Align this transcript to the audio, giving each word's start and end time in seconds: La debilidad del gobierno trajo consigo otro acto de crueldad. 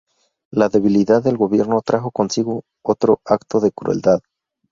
La 0.51 0.67
debilidad 0.67 1.21
del 1.21 1.37
gobierno 1.37 1.79
trajo 1.85 2.09
consigo 2.09 2.63
otro 2.81 3.21
acto 3.23 3.59
de 3.59 3.71
crueldad. 3.71 4.21